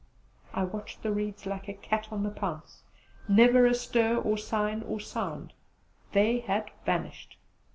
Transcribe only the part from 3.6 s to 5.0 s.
a stir or sign or